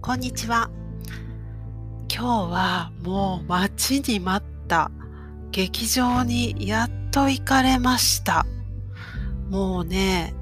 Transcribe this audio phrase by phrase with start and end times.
[0.00, 0.70] こんにちは。
[2.14, 4.90] 今日はもう待ちに待った
[5.50, 8.46] 劇場にやっと行かれました。
[9.48, 10.34] もうね、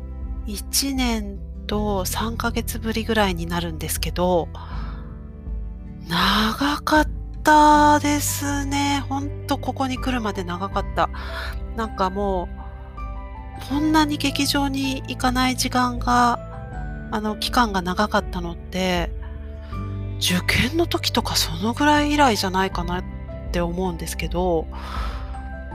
[0.46, 4.48] 1年と3ヶ月ぶりぐらいになるんですけど、
[6.09, 7.09] 長かっ
[7.43, 9.04] たですね。
[9.09, 11.09] ほんとここに来るまで長かった。
[11.77, 12.61] なんかもう、
[13.68, 16.39] こんなに劇場に行かない時間が、
[17.11, 19.11] あの、期間が長かったのって、
[20.18, 23.04] 受験の時とかそのぐらい以来じゃないかなっ
[23.50, 24.67] て思うんですけど、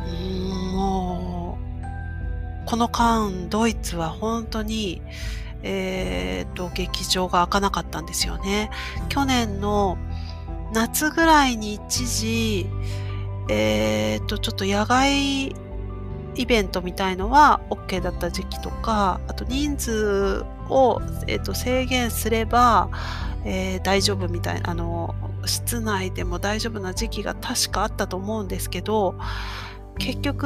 [0.05, 5.01] うん、もう、この間、ドイツは本当に、
[5.63, 8.69] えー、と、劇場が開かなかったんですよね。
[9.09, 9.97] 去年の
[10.73, 12.67] 夏ぐらいに一時、
[13.49, 15.55] えー、と、ちょっと野外
[16.37, 22.89] イベントみたいのは OK だった時期とか、あと人数を、えー、と制限すれば、
[23.45, 29.15] えー、大丈夫みたいな、あの、室内でも大丈夫な時期が確かあったと思うんですけど、
[29.97, 30.45] 結局、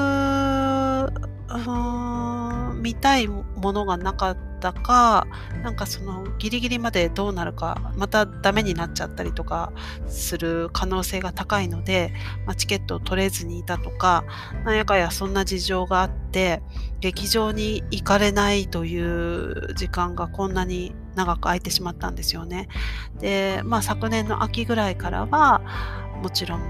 [2.75, 5.25] 見たいものがなかったか、
[5.63, 9.73] なんかそのギリギリまでどうなるか、またダメになっちゃったりとか
[10.07, 12.13] する可能性が高いので、
[12.45, 14.23] まあ、チケットを取れずにいたとか、
[14.63, 16.61] なんやかやそんな事情があって、
[16.99, 22.67] 劇場に行かれないという時間がこんなに長く空いてしまったんですよね。
[23.19, 25.61] で、まあ昨年の秋ぐらいからは、
[26.21, 26.61] もちろん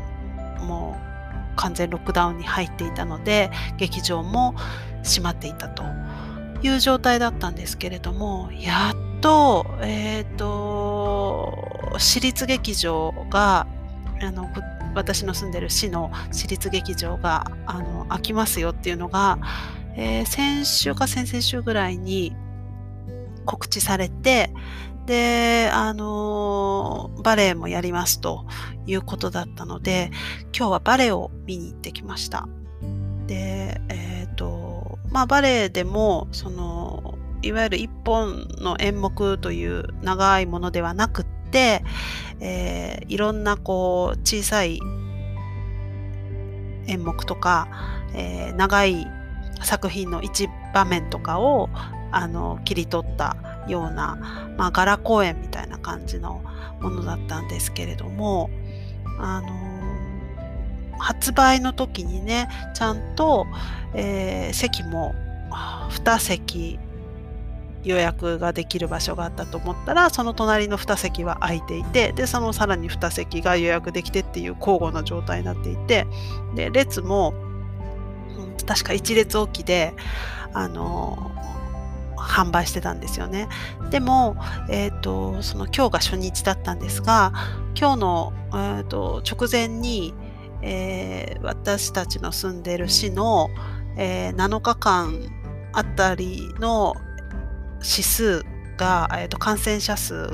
[0.62, 1.12] もう
[1.56, 4.56] 完全ロックダウンに入っていたので劇場も
[5.04, 5.84] 閉まっていたと
[6.64, 11.58] いう状態だったんですけれどもやっと,、えーと、
[11.94, 13.68] 私立劇場が
[14.22, 14.50] あの
[14.94, 19.40] 私の住んでる市の私立劇場があの開きますよっていうのが、
[19.96, 22.36] えー、先週か先々週ぐらいに
[23.46, 24.54] 告知されて
[25.06, 28.46] で、あのバレエもやりますと
[28.86, 30.12] いうことだったので、
[30.56, 32.48] 今日はバレエを見に行ってきました。
[33.28, 34.11] で、え、ー、
[35.12, 41.84] まあバレエでも、その、いわゆる一本の演目という長いものではなくって、
[42.40, 44.80] えー、いろんなこう小さい
[46.88, 47.68] 演目とか、
[48.14, 49.08] えー、長い
[49.64, 51.70] 作品の一場面とかを
[52.12, 56.42] あの切り取ったような、まあ、柄公演みたいな感じの
[56.82, 58.50] ものだったんですけれども、
[59.20, 59.61] あの、
[61.02, 63.48] 発売の時にね、ちゃんと、
[63.94, 65.14] えー、席も
[65.90, 66.80] 2席
[67.84, 76.06] 予約ができる場所があったと思ったら、その隣の2席は空いていて、で、そのさらに2席が予約できてっていう交互な状態になっていて、
[76.56, 77.34] で、列も、
[78.66, 79.94] 確か1列置きで、
[80.54, 81.32] あの
[82.18, 83.48] 販売してたんですよね。
[83.90, 84.38] でも、
[84.70, 87.34] えーと、その今日が初日だったんですが
[87.76, 90.14] 今日の、えーと、直前に、
[90.62, 93.50] えー、私たちの住んでいる市の、
[93.98, 95.22] えー、7日間
[95.74, 96.96] あたりの
[97.78, 98.44] 指数
[98.78, 100.30] が、えーと、感染者数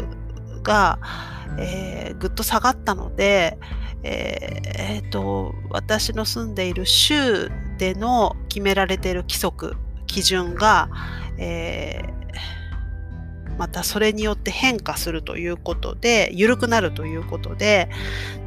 [0.63, 0.99] が、
[1.57, 3.57] えー、ぐっと下がったので、
[4.03, 10.89] えーと私の住んでいる州での決められている規則基準が、
[11.37, 12.01] え、
[13.57, 17.89] またそれによって変化するということで、緩くなるということで、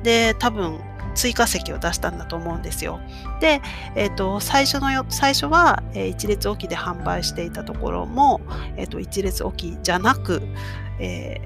[0.02, 0.80] で、多分、
[1.14, 3.00] 追加席を出したんだと思うんですよ。
[3.40, 3.60] で、
[3.94, 8.40] え、ー、と、最初のよ、最初は、えー、一列置きで販売していたところも、
[8.76, 10.42] え、ー、と、一列置きじゃなく、
[10.98, 11.40] え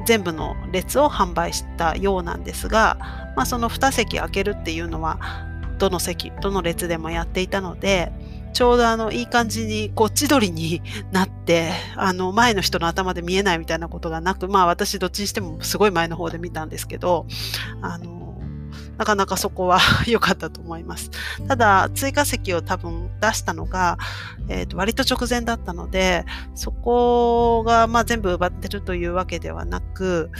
[0.00, 2.96] ー、全部の列を販売したようなんですが、
[3.36, 5.18] まあ、その2席開けるっていうのは、
[5.78, 8.12] どの席、どの列でもやっていたので、
[8.52, 10.82] ちょうどあの、いい感じに、こう、千鳥に
[11.12, 17.26] なって、あの、前の人の頭で見えないみたいなことがなく、まあ私どっちにしてもすごい前の方で見たんですけど、
[17.82, 18.17] あの、
[18.96, 21.10] なかなかそこは 良かったと思います。
[21.46, 23.98] ただ、追加席を多分出したのが、
[24.48, 26.24] え、ー、と、割と直前だったので、
[26.54, 30.30] そこが、まあ全部奪ってるというわけではなく、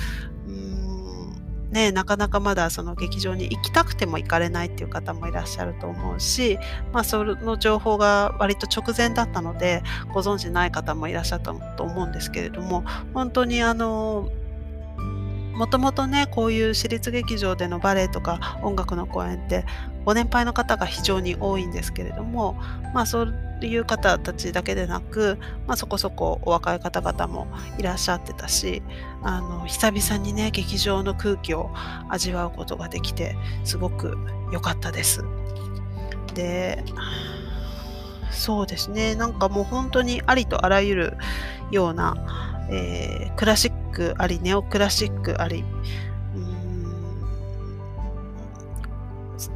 [1.70, 6.58] ね、なかなかまだその劇場に行きたくても行かれないっていう方もいらっしゃると思うし、
[6.92, 9.82] まあ、その情報が割と直前だったので
[10.12, 14.30] ご存知ない方もいらっしゃったと思うんですけれども本当にあの
[15.58, 19.66] もともとねこういう私立劇場でのバレエとか音楽の公演って
[20.04, 22.54] ご年配の方が非常に多いんですけれども
[22.94, 28.84] まあそういう方たちだけでなく、まあ、そこそこお若い方々もいらっしゃってたし
[29.24, 31.70] あの久々にね劇場の空気を
[32.08, 34.16] 味わうことができてすごく
[34.52, 35.24] 良かったです。
[36.34, 36.84] で
[38.30, 39.16] そうですね。
[39.16, 41.16] なんかもう本当にありとあらゆる
[41.72, 42.14] ような、
[42.70, 45.64] えー、クラシックあり、ネオクラシックあり、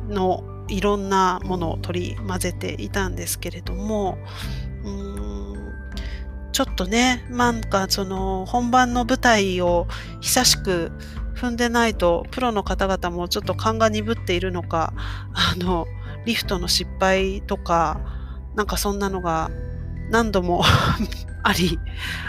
[0.09, 4.19] のいろんなものを取り混ぜていたんですけれども、
[4.85, 5.73] うーん
[6.53, 9.87] ちょっとね、なんかその本番の舞台を
[10.21, 10.93] 久しく
[11.35, 14.93] 踏んでないと、プロの方々もちょっと勘が鈍っているのか、
[15.33, 15.87] あの、
[16.27, 18.01] リフトの失敗とか、
[18.55, 19.51] なんかそんなのが
[20.13, 20.63] 何度も
[21.43, 21.81] あり、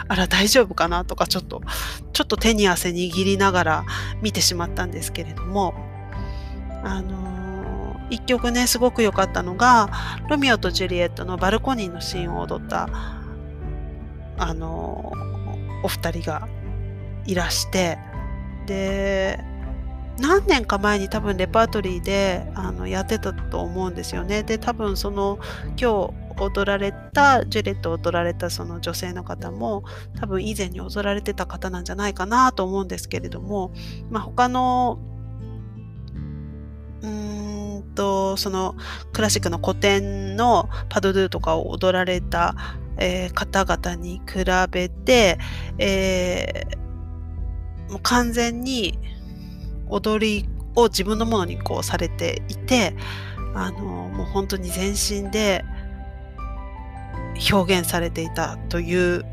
[0.08, 1.62] あら大丈夫かなとかちょっと、
[2.14, 3.84] ちょっと手に汗握りながら
[4.22, 5.76] 見てしまったんですけれども、
[6.84, 9.90] あのー、一曲ね、すごく良かったのが、
[10.30, 12.88] ロミオとジュリエットのバルコニーのシーンを踊った、
[14.38, 16.48] あのー、お二人が
[17.26, 18.00] いらして、
[18.66, 19.44] で、
[20.20, 24.44] 何年か前に多分レパートリーであのやってたと思うんですよね。
[24.44, 25.40] で多分その
[25.80, 29.84] 今日踊られたジュレットを踊られたその女性の方も
[30.20, 33.72] 多分以前に踊られてた方なんじゃないかなと思うんですけれども、
[34.10, 35.00] まあ、他の
[37.02, 38.76] うーんとその
[39.12, 42.56] クラシックの古典のパドドゥとかを踊られた、
[42.98, 45.38] えー、方々に比べて、
[45.78, 48.98] えー、もう完全に
[49.90, 52.96] 踊りを自分のものにこうされていて
[53.54, 55.64] あのもう本当に全身で
[57.52, 59.26] 表現されていたという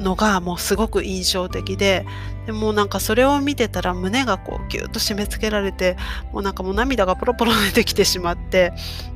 [0.00, 2.06] のがもうすごく印象的で
[2.46, 5.96] でもなんかそれを見てたら胸がこうギュッと締め付けられて
[6.32, 8.72] もうなんかもう涙がポロポロ出てきてしまって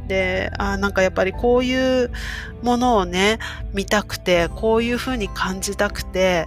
[0.07, 2.13] であなんかやっぱりこういう
[2.63, 3.39] ものをね
[3.73, 6.47] 見たくてこういうふうに感じたくて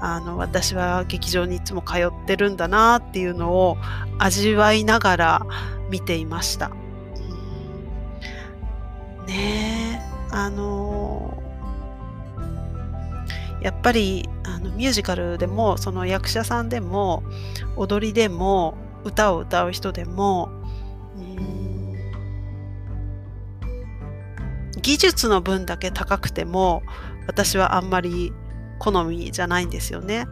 [0.00, 3.78] あの私は劇場にいつも通ってるんだなっていうのを
[4.18, 5.46] 味わいながら
[5.90, 6.70] 見ていました。
[9.28, 11.42] ねあの
[13.62, 17.22] やっぱりあのミュージカルでもその役者さんでも
[17.76, 20.50] 踊りでも歌を歌う人でも
[24.80, 26.82] 技術の分だけ高くても
[27.26, 28.32] 私はあんまり
[28.78, 30.24] 好みじゃないんですよね。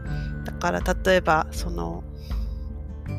[0.45, 2.05] だから例えばその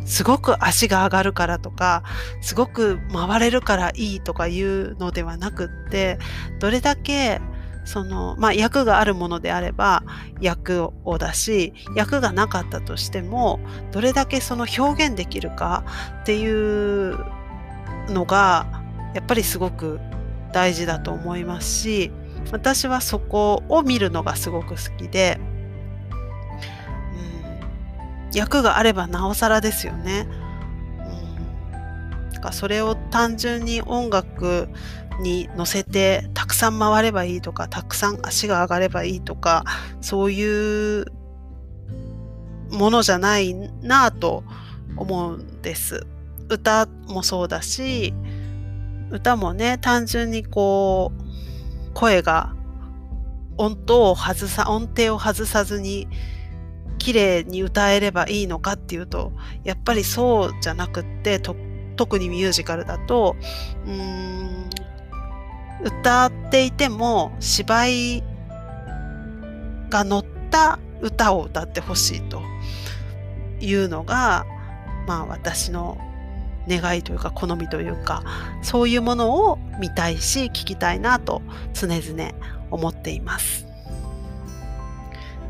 [0.05, 2.03] すごく足が上がるからとか、
[2.41, 6.17] すごく回れるからいいとかいうのではなくって、
[6.59, 7.41] どれだけ
[7.87, 10.03] その、まあ、役があるものであれば
[10.41, 13.59] 役を出し、役がなかったとしても、
[13.91, 15.85] どれだけその表現できるか
[16.21, 17.17] っていう
[18.09, 18.83] のが、
[19.15, 19.99] やっぱりすごく
[20.51, 22.11] 大事だと思いますし、
[22.51, 25.39] 私はそこを見るのがすごく好きで、
[28.33, 30.27] 役があればなおさらですよね。
[32.33, 34.69] うん、かそれを単純に音楽
[35.19, 39.65] に乗せてたくさん回ればいいとかたくさん足が上がればいいとか
[40.01, 41.05] そういう
[42.69, 44.43] ものじゃないなぁと
[44.95, 46.05] 思うんです。
[46.49, 48.13] 歌もそうだし
[49.11, 52.53] 歌もね単純にこう声が
[53.57, 56.07] 音を外さ音程を外さずに
[57.07, 59.31] 綺麗に歌えればいいのかっていうと
[59.63, 63.37] やっぱりそうじゃなくって特にミュージカルだと
[63.85, 64.69] うーん
[65.85, 68.23] 歌っていても芝居
[69.89, 72.41] が乗った歌を歌ってほしいと
[73.61, 74.45] いうのが
[75.07, 75.97] まあ私の
[76.67, 78.25] 願いというか好みというか
[78.61, 81.41] そういうものを見たいし聞きたいなと
[81.73, 82.33] 常々
[82.69, 83.66] 思っています。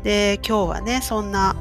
[0.02, 1.56] で今日はねそんな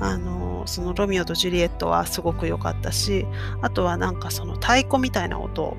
[0.00, 3.26] あのそのロミオとジュリエットはすごく良かったし
[3.62, 5.76] あとはなんかその太鼓みたいな音。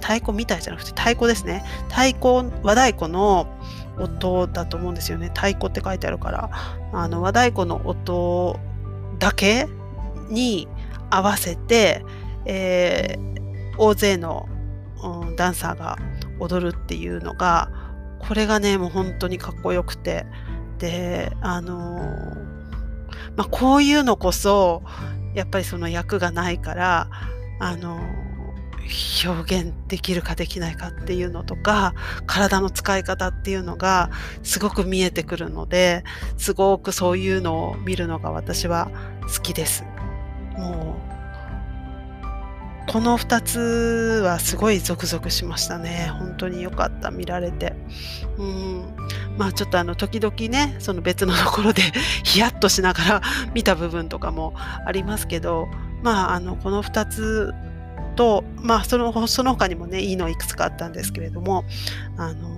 [0.00, 1.64] 太鼓みたいじゃなくて太鼓ですね。
[1.88, 3.46] 太鼓和太鼓の
[3.98, 5.28] 音だと思うんですよね。
[5.34, 6.50] 太鼓って書いてあるから。
[6.92, 8.58] あの和太鼓の音
[9.18, 9.68] だけ
[10.30, 10.68] に
[11.10, 12.04] 合わせて、
[12.46, 14.48] えー、大勢の、
[15.02, 15.98] うん、ダンサーが
[16.38, 17.70] 踊るっていうのが
[18.20, 20.26] これがねもう本当にかっこよくて。
[20.78, 22.36] であの
[23.36, 24.82] まあ、こういうのこそ
[25.34, 27.08] やっぱりその役がないから
[27.60, 28.00] あの
[29.24, 31.94] 表現できるかできないかっていうのとか
[32.26, 34.10] 体の使い方っていうのが
[34.42, 36.04] すごく見えてくるので
[36.36, 38.90] すごくそういうのを見るのが私は
[39.22, 39.84] 好きです。
[40.56, 41.08] もう
[42.90, 46.10] この2つはすごいゾクゾクしましたね。
[46.18, 47.74] 本当に良かった見られて。
[48.38, 48.96] うん
[49.38, 51.82] まあちょっとあの時々ねその別のところで
[52.24, 53.22] ヒヤッとしながら
[53.54, 54.52] 見た部分とかも
[54.84, 55.68] ありますけど
[56.02, 57.54] まああのこの2つ
[58.16, 61.64] と、まあ、そのその他にもねいいのいくつかあったんですけれども
[62.16, 62.48] あの、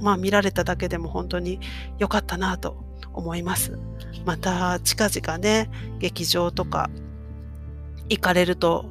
[0.00, 1.60] まあ、見られただけでも本当に
[1.98, 2.76] 良かったなと
[3.12, 3.78] 思います。
[4.24, 5.70] また近々ね
[6.00, 6.90] 劇場とか
[8.08, 8.86] 行かれると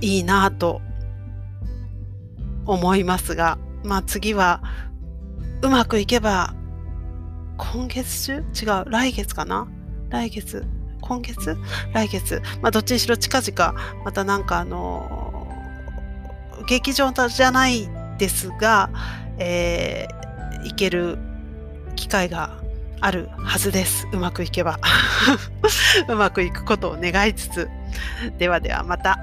[0.00, 0.80] いいなと
[2.66, 4.62] 思いますが、まあ、次は
[5.62, 6.54] うまくいけば
[7.56, 8.64] 今月中？
[8.66, 9.68] 違う来月かな？
[10.10, 10.64] 来月
[11.00, 11.56] 今月？
[11.92, 13.74] 来月まあどっちにしろ近々
[14.04, 15.48] またなんかあの
[16.68, 17.88] 劇場じゃない
[18.18, 18.90] ですが、
[19.38, 21.18] えー、行ける
[21.96, 22.60] 機会が
[23.00, 24.06] あるはずです。
[24.12, 24.78] うまくいけば。
[26.08, 27.68] うまくいくことを願いつつ。
[28.38, 29.18] ではではまた。